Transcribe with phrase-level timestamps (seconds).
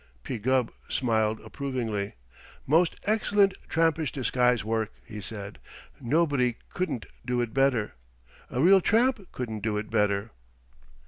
[0.23, 0.39] P.
[0.39, 2.15] Gubb smiled approvingly.
[2.65, 5.59] "Most excellent trampish disguise work," he said.
[5.99, 7.93] "Nobody couldn't do it better.
[8.49, 10.31] A real tramp couldn't do it better."